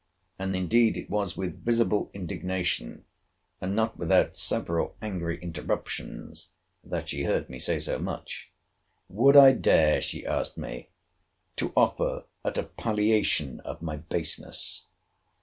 And 0.39 0.55
indeed 0.55 0.97
it 0.97 1.11
was 1.11 1.37
with 1.37 1.63
visible 1.63 2.09
indignation, 2.11 3.05
and 3.61 3.75
not 3.75 3.99
without 3.99 4.35
several 4.35 4.95
angry 4.99 5.37
interruptions, 5.39 6.49
that 6.83 7.07
she 7.07 7.25
heard 7.25 7.51
me 7.51 7.59
say 7.59 7.77
so 7.79 7.99
much. 7.99 8.49
Would 9.09 9.37
I 9.37 9.51
dare, 9.53 10.01
she 10.01 10.25
asked 10.25 10.57
me, 10.57 10.89
to 11.57 11.71
offer 11.77 12.23
at 12.43 12.57
a 12.57 12.63
palliation 12.63 13.59
of 13.59 13.83
my 13.83 13.97
baseness? 13.97 14.87